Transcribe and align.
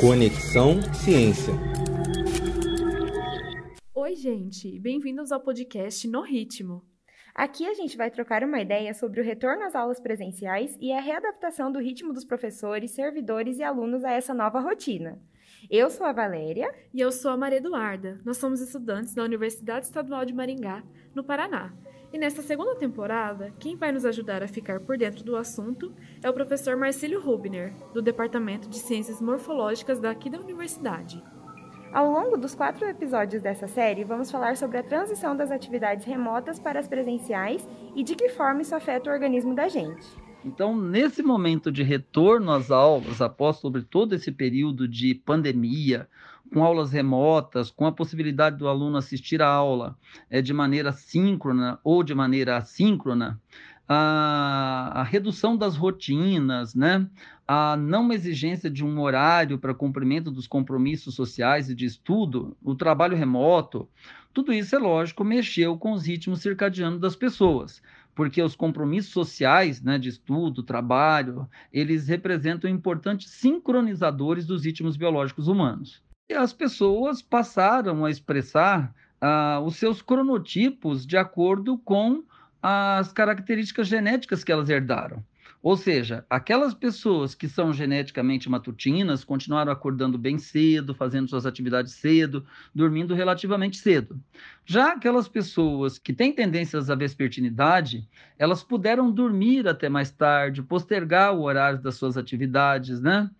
Conexão 0.00 0.80
Ciência. 0.94 1.52
Oi, 3.94 4.16
gente, 4.16 4.78
bem-vindos 4.78 5.30
ao 5.30 5.40
podcast 5.40 6.08
No 6.08 6.22
Ritmo. 6.22 6.82
Aqui 7.34 7.66
a 7.66 7.74
gente 7.74 7.98
vai 7.98 8.10
trocar 8.10 8.42
uma 8.42 8.62
ideia 8.62 8.94
sobre 8.94 9.20
o 9.20 9.24
retorno 9.24 9.62
às 9.62 9.74
aulas 9.74 10.00
presenciais 10.00 10.74
e 10.80 10.90
a 10.90 11.02
readaptação 11.02 11.70
do 11.70 11.78
ritmo 11.78 12.14
dos 12.14 12.24
professores, 12.24 12.92
servidores 12.92 13.58
e 13.58 13.62
alunos 13.62 14.02
a 14.02 14.10
essa 14.10 14.32
nova 14.32 14.58
rotina. 14.58 15.20
Eu 15.68 15.90
sou 15.90 16.06
a 16.06 16.12
Valéria. 16.12 16.74
E 16.94 17.00
eu 17.00 17.12
sou 17.12 17.30
a 17.30 17.36
Maria 17.36 17.58
Eduarda. 17.58 18.18
Nós 18.24 18.38
somos 18.38 18.62
estudantes 18.62 19.14
da 19.14 19.22
Universidade 19.22 19.84
Estadual 19.84 20.24
de 20.24 20.32
Maringá, 20.32 20.82
no 21.14 21.22
Paraná. 21.22 21.74
E 22.12 22.18
nesta 22.18 22.42
segunda 22.42 22.74
temporada, 22.74 23.52
quem 23.60 23.76
vai 23.76 23.92
nos 23.92 24.04
ajudar 24.04 24.42
a 24.42 24.48
ficar 24.48 24.80
por 24.80 24.98
dentro 24.98 25.22
do 25.22 25.36
assunto 25.36 25.92
é 26.20 26.28
o 26.28 26.32
professor 26.32 26.76
Marcílio 26.76 27.20
Rubner, 27.20 27.72
do 27.94 28.02
Departamento 28.02 28.68
de 28.68 28.78
Ciências 28.78 29.20
Morfológicas 29.20 30.00
daqui 30.00 30.28
da 30.28 30.40
universidade. 30.40 31.22
Ao 31.92 32.10
longo 32.10 32.36
dos 32.36 32.52
quatro 32.52 32.84
episódios 32.84 33.40
dessa 33.40 33.68
série, 33.68 34.02
vamos 34.02 34.28
falar 34.28 34.56
sobre 34.56 34.78
a 34.78 34.82
transição 34.82 35.36
das 35.36 35.52
atividades 35.52 36.04
remotas 36.04 36.58
para 36.58 36.80
as 36.80 36.88
presenciais 36.88 37.68
e 37.94 38.02
de 38.02 38.16
que 38.16 38.28
forma 38.28 38.62
isso 38.62 38.74
afeta 38.74 39.08
o 39.08 39.12
organismo 39.12 39.54
da 39.54 39.68
gente. 39.68 40.06
Então, 40.44 40.76
nesse 40.76 41.22
momento 41.22 41.70
de 41.70 41.82
retorno 41.82 42.50
às 42.50 42.70
aulas, 42.72 43.20
após 43.20 43.56
sobre 43.56 43.82
todo 43.82 44.14
esse 44.14 44.32
período 44.32 44.88
de 44.88 45.14
pandemia, 45.14 46.08
com 46.52 46.64
aulas 46.64 46.90
remotas, 46.90 47.70
com 47.70 47.86
a 47.86 47.92
possibilidade 47.92 48.56
do 48.56 48.68
aluno 48.68 48.96
assistir 48.96 49.40
a 49.40 49.48
aula 49.48 49.96
é, 50.28 50.42
de 50.42 50.52
maneira 50.52 50.92
síncrona 50.92 51.78
ou 51.84 52.02
de 52.02 52.14
maneira 52.14 52.56
assíncrona, 52.56 53.40
a, 53.88 55.00
a, 55.00 55.02
redução 55.02 55.56
das 55.56 55.76
rotinas, 55.76 56.74
né? 56.74 57.06
a 57.46 57.76
não 57.76 58.12
exigência 58.12 58.70
de 58.70 58.84
um 58.84 59.00
horário 59.00 59.58
para 59.58 59.74
cumprimento 59.74 60.30
dos 60.30 60.46
compromissos 60.46 61.14
sociais 61.14 61.68
e 61.68 61.74
de 61.74 61.86
estudo, 61.86 62.56
o 62.62 62.74
trabalho 62.74 63.16
remoto, 63.16 63.88
tudo 64.32 64.52
isso 64.52 64.76
é 64.76 64.78
lógico, 64.78 65.24
mexeu 65.24 65.76
com 65.76 65.92
os 65.92 66.06
ritmos 66.06 66.40
circadianos 66.40 67.00
das 67.00 67.16
pessoas 67.16 67.82
porque 68.12 68.42
os 68.42 68.54
compromissos 68.54 69.12
sociais 69.12 69.80
né, 69.80 69.98
de 69.98 70.10
estudo, 70.10 70.62
trabalho, 70.62 71.48
eles 71.72 72.06
representam 72.06 72.68
importantes 72.68 73.30
sincronizadores 73.30 74.44
dos 74.44 74.64
ritmos 74.64 74.94
biológicos 74.94 75.48
humanos. 75.48 76.02
As 76.32 76.52
pessoas 76.52 77.20
passaram 77.20 78.04
a 78.04 78.10
expressar 78.10 78.94
ah, 79.20 79.60
os 79.64 79.76
seus 79.76 80.00
cronotipos 80.00 81.06
de 81.06 81.16
acordo 81.16 81.78
com 81.78 82.22
as 82.62 83.12
características 83.12 83.88
genéticas 83.88 84.44
que 84.44 84.52
elas 84.52 84.68
herdaram. 84.68 85.24
Ou 85.62 85.76
seja, 85.76 86.24
aquelas 86.30 86.72
pessoas 86.72 87.34
que 87.34 87.46
são 87.46 87.70
geneticamente 87.70 88.48
matutinas 88.48 89.22
continuaram 89.22 89.70
acordando 89.70 90.16
bem 90.16 90.38
cedo, 90.38 90.94
fazendo 90.94 91.28
suas 91.28 91.44
atividades 91.44 91.92
cedo, 91.92 92.46
dormindo 92.74 93.14
relativamente 93.14 93.76
cedo. 93.76 94.18
Já 94.64 94.92
aquelas 94.92 95.28
pessoas 95.28 95.98
que 95.98 96.14
têm 96.14 96.32
tendências 96.32 96.88
à 96.88 96.94
vespertinidade, 96.94 98.08
elas 98.38 98.62
puderam 98.62 99.10
dormir 99.10 99.68
até 99.68 99.90
mais 99.90 100.10
tarde, 100.10 100.62
postergar 100.62 101.34
o 101.34 101.42
horário 101.42 101.82
das 101.82 101.96
suas 101.96 102.16
atividades, 102.16 102.98
né? 102.98 103.30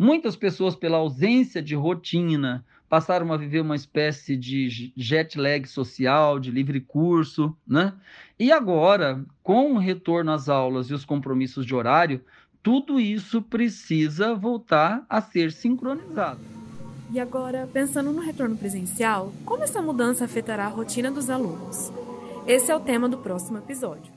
Muitas 0.00 0.34
pessoas, 0.34 0.74
pela 0.74 0.96
ausência 0.96 1.60
de 1.60 1.74
rotina, 1.74 2.64
passaram 2.88 3.30
a 3.34 3.36
viver 3.36 3.60
uma 3.60 3.76
espécie 3.76 4.34
de 4.34 4.90
jet 4.96 5.38
lag 5.38 5.68
social, 5.68 6.40
de 6.40 6.50
livre 6.50 6.80
curso, 6.80 7.54
né? 7.68 7.92
E 8.38 8.50
agora, 8.50 9.22
com 9.42 9.74
o 9.74 9.78
retorno 9.78 10.32
às 10.32 10.48
aulas 10.48 10.86
e 10.88 10.94
os 10.94 11.04
compromissos 11.04 11.66
de 11.66 11.74
horário, 11.74 12.24
tudo 12.62 12.98
isso 12.98 13.42
precisa 13.42 14.34
voltar 14.34 15.04
a 15.06 15.20
ser 15.20 15.52
sincronizado. 15.52 16.40
E 17.12 17.20
agora, 17.20 17.68
pensando 17.70 18.10
no 18.10 18.22
retorno 18.22 18.56
presencial, 18.56 19.34
como 19.44 19.64
essa 19.64 19.82
mudança 19.82 20.24
afetará 20.24 20.64
a 20.64 20.68
rotina 20.68 21.10
dos 21.10 21.28
alunos? 21.28 21.92
Esse 22.46 22.72
é 22.72 22.74
o 22.74 22.80
tema 22.80 23.06
do 23.06 23.18
próximo 23.18 23.58
episódio. 23.58 24.10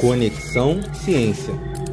Conexão 0.00 0.80
Ciência. 0.94 1.83